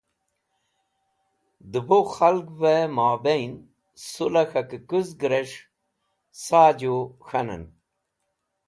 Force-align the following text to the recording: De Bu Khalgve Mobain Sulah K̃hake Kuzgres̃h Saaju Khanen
De 1.71 1.79
Bu 1.87 1.99
Khalgve 2.13 2.75
Mobain 2.95 3.53
Sulah 4.09 4.47
K̃hake 4.51 4.77
Kuzgres̃h 4.89 5.55
Saaju 6.43 6.95
Khanen 7.27 7.63